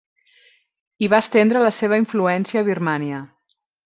[1.07, 3.21] I va estendre la seva influència a Birmània.